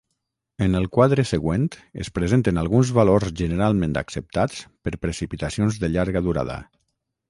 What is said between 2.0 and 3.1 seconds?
es presenten alguns